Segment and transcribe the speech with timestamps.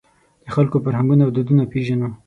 [0.45, 2.09] د خلکو فرهنګونه او دودونه پېژنو.